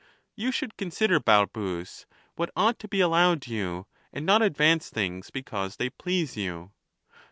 [0.35, 2.05] You should consider, Balbns,
[2.35, 6.71] what ought to be allowed you, and not advance things because they please you.